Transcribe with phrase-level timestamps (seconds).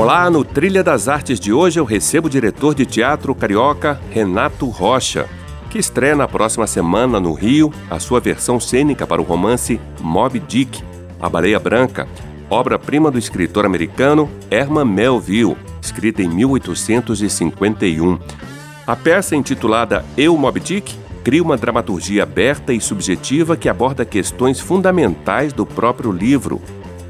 [0.00, 4.66] Olá, no Trilha das Artes de hoje eu recebo o diretor de teatro carioca Renato
[4.66, 5.28] Rocha,
[5.68, 10.40] que estreia na próxima semana no Rio a sua versão cênica para o romance Moby
[10.40, 10.82] Dick,
[11.20, 12.08] A Baleia Branca,
[12.48, 18.18] obra-prima do escritor americano Herman Melville, escrita em 1851.
[18.86, 24.60] A peça intitulada Eu Moby Dick cria uma dramaturgia aberta e subjetiva que aborda questões
[24.60, 26.58] fundamentais do próprio livro,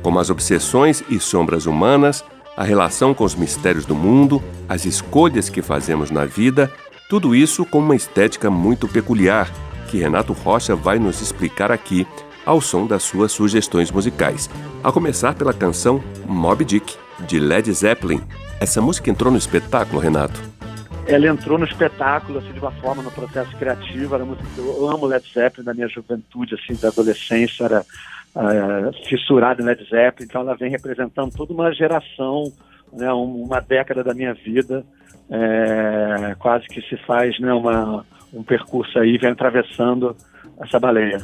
[0.02, 2.24] como as obsessões e sombras humanas,
[2.56, 6.70] a relação com os mistérios do mundo, as escolhas que fazemos na vida,
[7.08, 9.50] tudo isso com uma estética muito peculiar,
[9.88, 12.06] que Renato Rocha vai nos explicar aqui
[12.44, 14.48] ao som das suas sugestões musicais.
[14.82, 18.20] A começar pela canção Moby Dick, de Led Zeppelin.
[18.60, 20.40] Essa música entrou no espetáculo, Renato?
[21.06, 24.14] Ela entrou no espetáculo, assim, de uma forma, no processo criativo.
[24.14, 27.64] Era música que eu amo Led Zeppelin da minha juventude, assim, da adolescência.
[27.64, 27.84] Era
[28.34, 32.44] uh, fissurada em Led Zeppelin, então ela vem representando toda uma geração,
[32.92, 34.84] né, uma década da minha vida,
[35.30, 40.16] é, quase que se faz né, uma, um percurso aí, vem atravessando
[40.60, 41.18] essa baleia.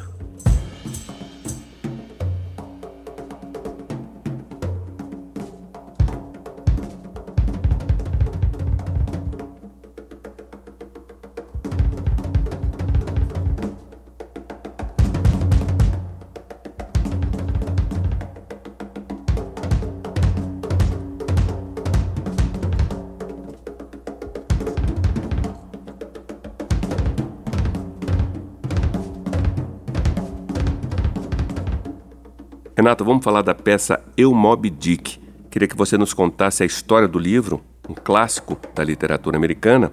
[32.87, 35.19] Renato, vamos falar da peça Eu Moby Dick.
[35.51, 37.59] Queria que você nos contasse a história do livro,
[37.89, 39.91] um clássico da literatura americana,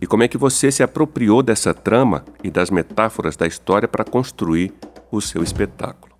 [0.00, 4.04] e como é que você se apropriou dessa trama e das metáforas da história para
[4.04, 4.74] construir
[5.12, 6.16] o seu espetáculo.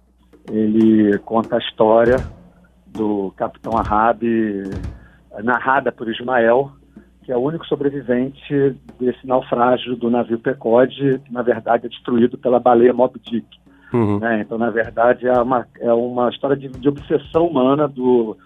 [0.48, 2.18] Ele conta a história
[2.86, 4.22] do capitão Ahab,
[5.42, 6.70] narrada por Ismael,
[7.24, 12.38] que é o único sobrevivente desse naufrágio do navio Pecode, que na verdade é destruído
[12.38, 13.61] pela baleia Moby Dick.
[13.92, 14.19] Uhum.
[14.19, 14.41] Né?
[14.41, 18.36] Então, na verdade, é uma, é uma história de, de obsessão humana do,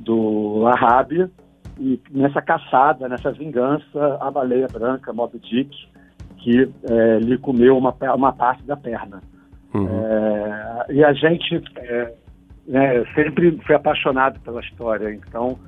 [0.00, 1.30] do Ahab
[1.78, 5.70] e nessa caçada, nessa vingança, a baleia branca, Moby Dick,
[6.38, 9.20] que é, lhe comeu uma, uma parte da perna.
[9.72, 9.88] Uhum.
[9.88, 12.14] É, e a gente é,
[12.66, 15.58] né, sempre foi apaixonado pela história, então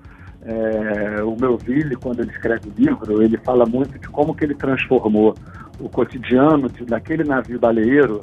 [0.42, 4.54] é, o Melville, quando ele escreve o livro, ele fala muito de como que ele
[4.54, 5.34] transformou
[5.80, 8.20] o cotidiano de, daquele navio baleeiro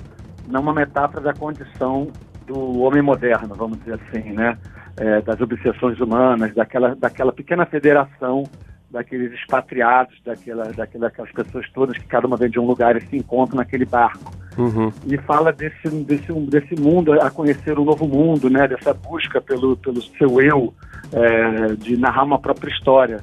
[0.47, 2.11] numa metáfora da condição
[2.45, 4.57] do homem moderno, vamos dizer assim, né?
[4.95, 8.43] É, das obsessões humanas, daquela, daquela pequena federação
[8.93, 13.01] daqueles expatriados, daquela, daquela, daquelas pessoas todas que cada uma vem de um lugar e
[13.01, 14.31] se encontram naquele barco.
[14.55, 14.93] Uhum.
[15.07, 18.67] E fala desse, desse, desse mundo, a conhecer um novo mundo, né?
[18.67, 20.71] dessa busca pelo, pelo seu eu,
[21.11, 23.19] é, de narrar uma própria história.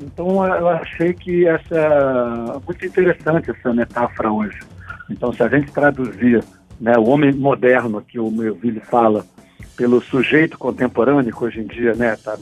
[0.00, 4.58] Então eu achei que essa muito interessante essa metáfora hoje.
[5.10, 6.42] Então se a gente traduzir
[6.80, 9.24] né, o homem moderno que o Melville fala,
[9.76, 12.36] pelo sujeito contemporâneo, que hoje em dia né, tá,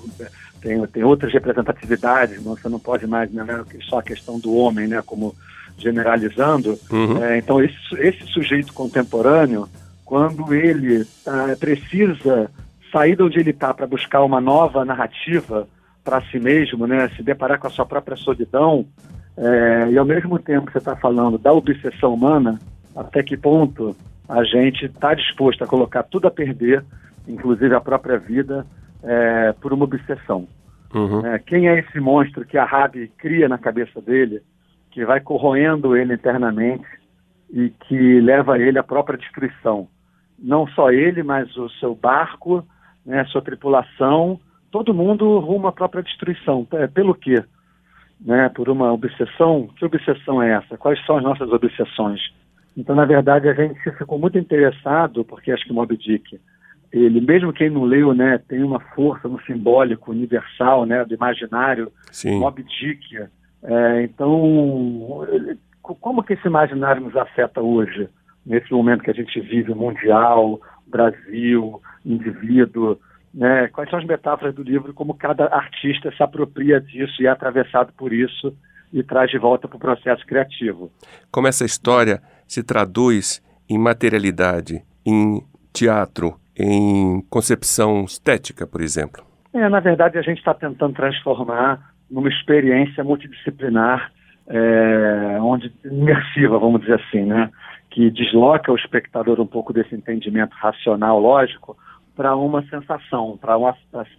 [0.60, 3.44] tem, tem outras representatividades, você não pode mais, né,
[3.88, 5.34] só a questão do homem, né, como
[5.76, 6.78] generalizando.
[6.90, 7.22] Uhum.
[7.22, 9.68] É, então, esse, esse sujeito contemporâneo,
[10.04, 12.50] quando ele tá, precisa
[12.92, 15.68] sair de onde ele está para buscar uma nova narrativa
[16.02, 18.86] para si mesmo, né, se deparar com a sua própria solidão,
[19.36, 22.58] é, e ao mesmo tempo você está falando da obsessão humana,
[22.96, 23.94] até que ponto
[24.28, 26.84] a gente está disposto a colocar tudo a perder,
[27.26, 28.66] inclusive a própria vida,
[29.02, 30.46] é, por uma obsessão.
[30.94, 31.24] Uhum.
[31.26, 34.42] É, quem é esse monstro que a Rabi cria na cabeça dele,
[34.90, 36.86] que vai corroendo ele internamente
[37.50, 39.88] e que leva ele à própria destruição?
[40.38, 42.64] Não só ele, mas o seu barco,
[43.04, 44.38] né, sua tripulação,
[44.70, 46.66] todo mundo rumo à própria destruição.
[46.72, 47.42] É, pelo quê?
[48.20, 49.68] Né, por uma obsessão?
[49.76, 50.76] Que obsessão é essa?
[50.76, 52.20] Quais são as nossas obsessões?
[52.76, 56.40] Então, na verdade, a gente ficou muito interessado, porque acho que Moby Dick,
[56.92, 61.92] ele, mesmo quem não leu, né, tem uma força no simbólico universal, né, do imaginário,
[62.10, 62.38] Sim.
[62.38, 63.18] Moby Dick.
[63.62, 68.08] É, então, ele, como que esse imaginário nos afeta hoje,
[68.46, 72.98] nesse momento que a gente vive mundial, Brasil, indivíduo,
[73.32, 73.68] né?
[73.68, 77.92] Quais são as metáforas do livro, como cada artista se apropria disso e é atravessado
[77.96, 78.56] por isso
[78.92, 80.90] e traz de volta para o processo criativo.
[81.30, 85.42] Como essa história se traduz em materialidade, em
[85.72, 89.22] teatro, em concepção estética, por exemplo?
[89.52, 94.10] É, na verdade, a gente está tentando transformar numa experiência multidisciplinar,
[94.48, 97.50] é, onde imersiva, vamos dizer assim, né?
[97.90, 101.76] que desloca o espectador um pouco desse entendimento racional, lógico,
[102.14, 103.72] para uma sensação, para um,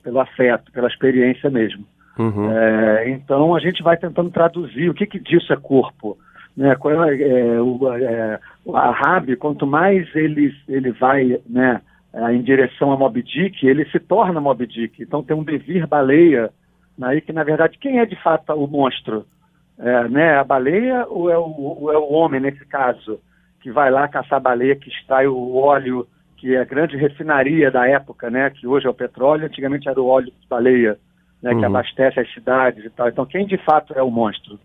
[0.03, 1.85] pelo afeto, pela experiência mesmo.
[2.17, 2.51] Uhum.
[2.51, 6.17] É, então a gente vai tentando traduzir o que, que disso é corpo.
[6.59, 6.71] Né?
[6.71, 8.39] É, é, o, é,
[8.73, 11.81] a Rabi, quanto mais ele, ele vai né,
[12.13, 15.01] é, em direção a Moby Dick, ele se torna Moby Dick.
[15.01, 16.51] Então tem um devir baleia
[17.01, 19.25] aí né, que, na verdade, quem é de fato o monstro?
[19.79, 23.21] É, né, a baleia ou é, o, ou é o homem, nesse caso,
[23.61, 27.87] que vai lá caçar baleia, que extrai o óleo que é a grande refinaria da
[27.87, 30.97] época, né, que hoje é o petróleo, antigamente era o óleo de baleia,
[31.41, 31.59] né, uhum.
[31.59, 33.07] que abastece as cidades e tal.
[33.07, 34.59] Então, quem de fato é o monstro?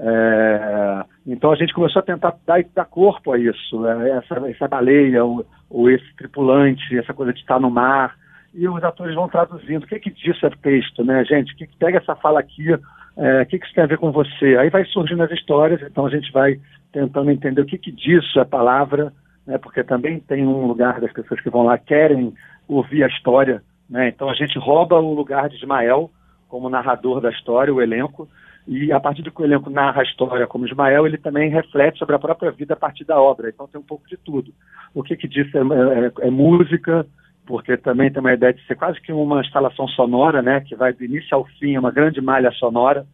[0.00, 4.68] É, então, a gente começou a tentar dar, dar corpo a isso, é, essa, essa
[4.68, 8.14] baleia, ou, ou, esse tripulante, essa coisa de estar no mar,
[8.54, 9.82] e os atores vão traduzindo.
[9.82, 11.52] O que, que disso é texto, né, gente?
[11.52, 12.72] O que, que pega essa fala aqui?
[13.16, 14.56] É, o que, que isso tem a ver com você?
[14.56, 16.60] Aí vai surgindo as histórias, então a gente vai
[16.92, 19.12] tentando entender o que, que disso é palavra,
[19.46, 22.32] né, porque também tem um lugar das pessoas que vão lá querem
[22.68, 26.10] ouvir a história, né, então a gente rouba o lugar de Ismael
[26.48, 28.28] como narrador da história, o elenco,
[28.68, 31.98] e a partir do que o elenco narra a história como Ismael, ele também reflete
[31.98, 34.52] sobre a própria vida a partir da obra, então tem um pouco de tudo.
[34.94, 37.06] O que que disso é, é, é música,
[37.46, 40.92] porque também tem uma ideia de ser quase que uma instalação sonora, né, que vai
[40.92, 43.06] do início ao fim, é uma grande malha sonora,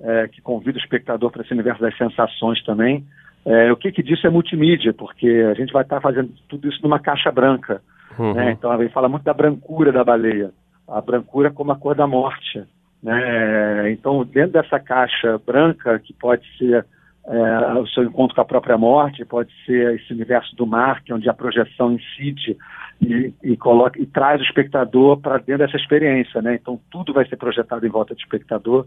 [0.00, 3.04] é, que convida o espectador para esse universo das sensações também.
[3.44, 6.68] É, o que, que disso é multimídia, porque a gente vai estar tá fazendo tudo
[6.68, 7.82] isso numa caixa branca.
[8.16, 8.34] Uhum.
[8.34, 8.52] Né?
[8.52, 10.52] Então, ele fala muito da brancura da baleia,
[10.86, 12.62] a brancura como a cor da morte.
[13.02, 13.90] Né?
[13.90, 16.86] Então, dentro dessa caixa branca, que pode ser
[17.26, 21.12] é, o seu encontro com a própria morte, pode ser esse universo do mar, que
[21.12, 22.56] é onde a projeção incide
[23.00, 26.40] e, e, coloca, e traz o espectador para dentro dessa experiência.
[26.42, 26.54] Né?
[26.54, 28.86] Então, tudo vai ser projetado em volta do espectador,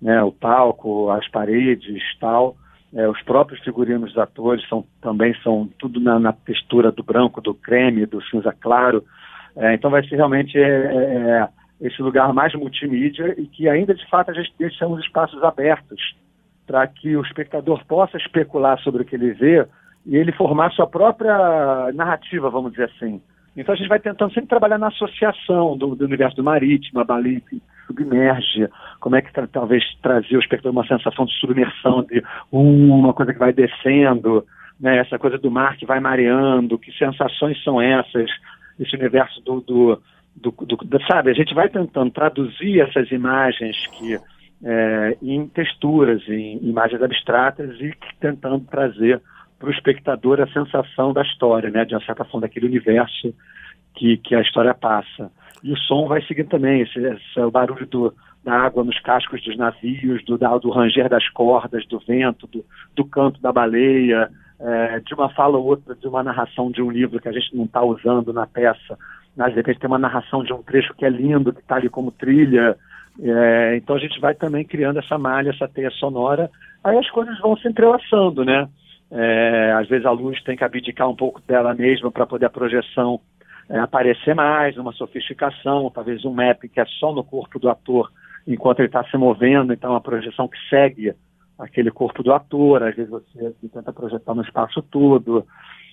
[0.00, 0.22] né?
[0.22, 2.56] o palco, as paredes, tal.
[2.96, 7.40] É, os próprios figurinos dos atores são, também são tudo na, na, textura do branco,
[7.40, 9.04] do creme, do cinza claro.
[9.56, 11.48] É, então vai ser realmente é, é, é,
[11.80, 16.16] esse lugar mais multimídia e que ainda de fato a gente deixa uns espaços abertos
[16.66, 19.66] para que o espectador possa especular sobre o que ele vê
[20.06, 23.20] e ele formar sua própria narrativa, vamos dizer assim.
[23.56, 27.04] Então a gente vai tentando sempre trabalhar na associação do, do universo do marítimo, a
[27.04, 27.40] baleia
[27.86, 28.68] submerge,
[28.98, 33.38] como é que talvez trazer o espectador uma sensação de submersão, de uma coisa que
[33.38, 34.44] vai descendo,
[34.80, 38.30] né, essa coisa do mar que vai mareando, que sensações são essas,
[38.80, 40.02] esse universo do, do,
[40.36, 44.18] do, do sabe, a gente vai tentando traduzir essas imagens que
[44.64, 49.20] é, em texturas, em imagens abstratas e tentando trazer
[49.58, 53.34] para o espectador a sensação da história, né, de uma certa forma daquele universo
[53.94, 55.30] que, que a história passa.
[55.62, 59.42] E o som vai seguindo também, esse, esse o barulho do, da água nos cascos
[59.42, 62.64] dos navios, do, do ranger das cordas, do vento, do,
[62.94, 64.28] do canto da baleia,
[64.60, 67.56] é, de uma fala ou outra, de uma narração de um livro que a gente
[67.56, 68.98] não está usando na peça,
[69.36, 71.88] mas de repente tem uma narração de um trecho que é lindo, que está ali
[71.88, 72.76] como trilha.
[73.20, 76.50] É, então a gente vai também criando essa malha, essa teia sonora.
[76.82, 78.68] Aí as coisas vão se entrelaçando, né?
[79.10, 82.50] É, às vezes a luz tem que abdicar um pouco dela mesma para poder a
[82.50, 83.20] projeção
[83.68, 88.10] é, aparecer mais, uma sofisticação, talvez um mapping que é só no corpo do ator
[88.46, 91.14] enquanto ele está se movendo, então uma projeção que segue
[91.58, 95.46] aquele corpo do ator, às vezes você tenta projetar no espaço todo,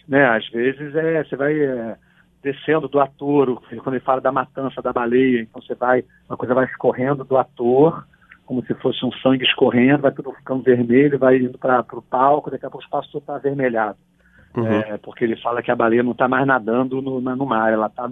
[0.07, 0.25] né?
[0.25, 1.95] Às vezes é, você vai é,
[2.41, 6.53] descendo do ator, quando ele fala da matança da baleia, então você vai, uma coisa
[6.53, 8.05] vai escorrendo do ator,
[8.45, 12.51] como se fosse um sangue escorrendo, vai tudo ficando vermelho, vai indo para o palco,
[12.51, 13.97] daqui a pouco o espaço todo está avermelhado.
[14.55, 14.65] Uhum.
[14.67, 17.87] É, porque ele fala que a baleia não está mais nadando no, no, mar, ela
[17.87, 18.09] está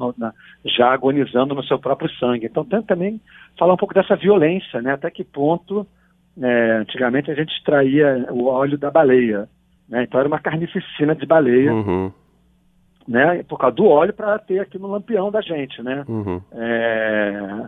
[0.65, 2.45] já agonizando no seu próprio sangue.
[2.45, 3.21] Então tem também
[3.57, 4.93] falar um pouco dessa violência, né?
[4.93, 5.85] Até que ponto,
[6.41, 9.49] é, antigamente a gente extraía o óleo da baleia,
[9.89, 10.03] né?
[10.03, 12.11] Então era uma carnificina de baleia, uhum.
[13.09, 13.41] Né?
[13.43, 16.05] Por causa do óleo para ter aqui no lampião da gente, né?
[16.07, 16.39] Uhum.
[16.51, 17.67] É...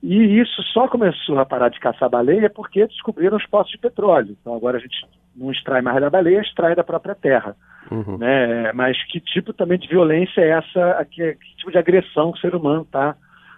[0.00, 4.36] E isso só começou a parar de caçar baleia porque descobriram os poços de petróleo.
[4.40, 5.04] Então agora a gente
[5.34, 7.56] não extrai mais da baleia, extrai da própria terra.
[7.90, 8.18] Uhum.
[8.18, 8.72] Né?
[8.72, 12.40] Mas que tipo também de violência é essa, que, que tipo de agressão que o
[12.40, 13.16] ser humano está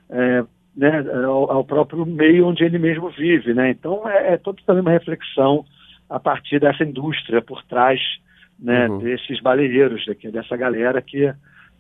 [0.09, 0.45] é,
[0.75, 3.53] né, ao, ao, próprio meio onde ele mesmo vive.
[3.53, 3.71] Né?
[3.71, 5.67] Então é, é toda também uma reflexão
[6.09, 8.01] a partir dessa indústria por trás
[8.65, 8.99] né, uhum.
[8.99, 10.03] desses baleeiros,
[10.33, 11.31] dessa galera que,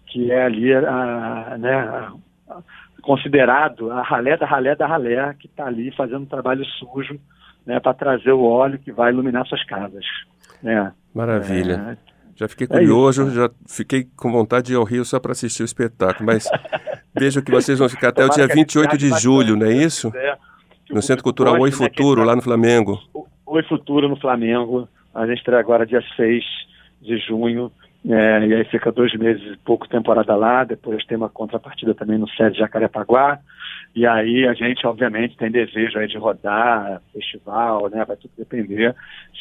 [0.06, 2.12] que é ali a, né, a,
[2.50, 2.62] a,
[3.00, 7.18] considerado a ralé da ralé da ralé, que está ali fazendo um trabalho sujo
[7.64, 10.04] né, para trazer o óleo que vai iluminar suas casas.
[10.62, 10.92] Né?
[11.14, 11.96] Maravilha.
[11.98, 12.14] É...
[12.36, 15.32] Já fiquei é curioso, é já fiquei com vontade de ir ao Rio só para
[15.32, 16.50] assistir o espetáculo, mas
[17.16, 20.12] vejo que vocês vão ficar até o dia 28 de julho, não é isso?
[20.14, 20.36] É,
[20.90, 23.00] no Centro Cultural Oi Futuro, lá no Flamengo.
[23.46, 24.86] Oi Futuro no Flamengo.
[25.14, 26.44] A gente estreia agora dia 6
[27.04, 27.70] de junho.
[28.06, 32.28] É, e aí fica dois meses, pouco temporada lá, depois tem uma contrapartida também no
[32.28, 33.38] SED Jacarepaguá,
[33.96, 38.94] e aí a gente, obviamente, tem desejo aí de rodar festival, né, vai tudo depender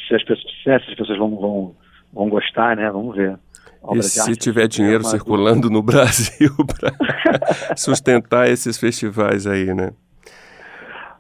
[0.08, 1.76] se as pessoas, se essas pessoas vão, vão,
[2.14, 3.38] vão gostar, né, vamos ver.
[3.82, 6.94] Obra e se tiver dinheiro é circulando no Brasil para
[7.76, 9.92] sustentar esses festivais aí, né?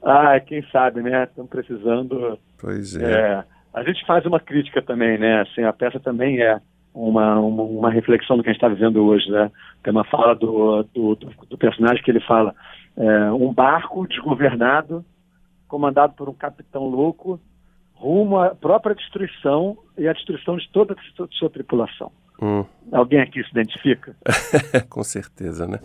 [0.01, 1.23] Ah, quem sabe, né?
[1.23, 2.37] Estão precisando.
[2.57, 3.11] Pois é.
[3.11, 3.43] é.
[3.73, 5.41] A gente faz uma crítica também, né?
[5.41, 6.59] Assim, a peça também é
[6.93, 9.51] uma, uma, uma, reflexão do que a gente está vivendo hoje, né?
[9.83, 12.53] Tem uma fala do, do, do personagem que ele fala,
[12.95, 15.03] é, um barco desgovernado,
[15.67, 17.39] comandado por um capitão louco,
[17.95, 22.11] rumo à própria destruição e à destruição de toda a sua tripulação.
[22.39, 22.63] Hum.
[22.91, 24.15] Alguém aqui se identifica?
[24.89, 25.79] Com certeza, né?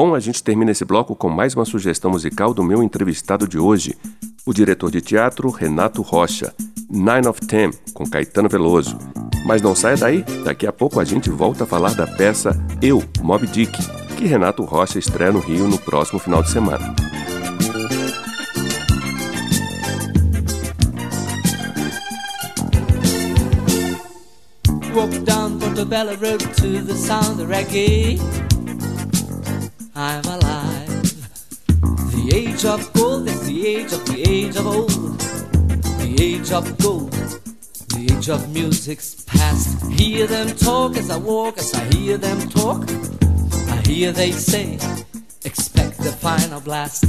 [0.00, 3.58] Bom, a gente termina esse bloco com mais uma sugestão musical do meu entrevistado de
[3.58, 3.96] hoje,
[4.46, 6.54] o diretor de teatro Renato Rocha,
[6.88, 8.96] Nine of Ten, com Caetano Veloso.
[9.44, 13.02] Mas não saia daí, daqui a pouco a gente volta a falar da peça Eu,
[13.20, 13.76] Mob Dick,
[14.16, 16.94] que Renato Rocha estreia no Rio no próximo final de semana.
[24.94, 28.47] Walk down Portobello Road to the sound of reggae.
[30.00, 31.02] I'm alive.
[32.12, 35.18] The age of gold is the age of the age of old.
[35.98, 39.90] The age of gold, the age of music's past.
[39.90, 42.88] Hear them talk as I walk, as I hear them talk.
[43.70, 44.78] I hear they say,
[45.44, 47.04] expect the final blast.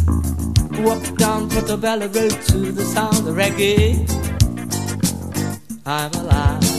[0.79, 4.01] Walk down Portobello Road to the sound of reggae.
[5.86, 6.78] I'm alive.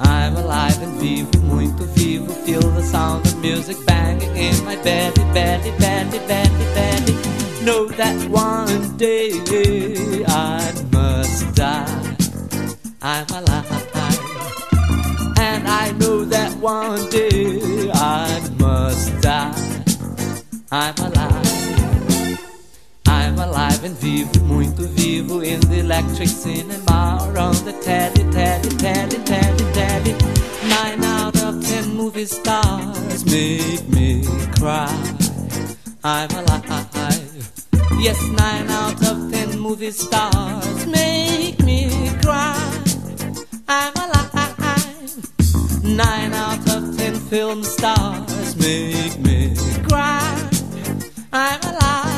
[0.00, 2.32] I'm alive and vivo, muito vivo.
[2.44, 7.14] Feel the sound of music banging in my belly, belly, belly, belly, belly.
[7.64, 9.32] Know that one day
[10.26, 12.16] I must die.
[13.02, 13.86] I'm alive.
[15.38, 19.82] And I know that one day I must die.
[20.70, 21.59] I'm alive.
[23.50, 29.72] Alive and vivo, muito vivo in the electric cinema around the telly, telly, telly, telly,
[29.72, 30.14] telly.
[30.68, 34.22] Nine out of ten movie stars make me
[34.56, 34.86] cry.
[36.04, 37.50] I'm alive.
[37.98, 41.90] Yes, nine out of ten movie stars make me
[42.22, 42.54] cry.
[43.66, 44.28] I'm alive.
[45.82, 49.56] Nine out of ten film stars make me
[49.88, 50.48] cry.
[51.32, 52.09] I'm alive.